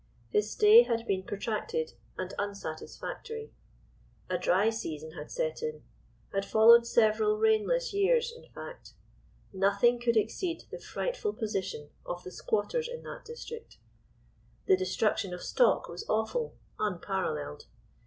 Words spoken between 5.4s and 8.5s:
in—had followed several rainless years, in